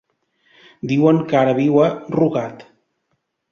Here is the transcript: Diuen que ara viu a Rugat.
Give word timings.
Diuen 0.91 1.19
que 1.29 1.37
ara 1.43 1.55
viu 1.61 1.79
a 1.85 1.93
Rugat. 2.19 2.67